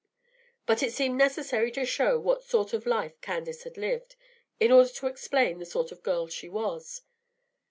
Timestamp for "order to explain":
4.71-5.59